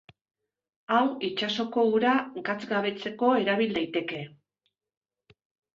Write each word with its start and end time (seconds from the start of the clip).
Hau 0.95 1.01
itsasoko 1.27 1.83
ura 1.99 2.15
gatzgabetzeko 2.49 3.31
erabil 3.45 3.79
daiteke. 3.79 4.25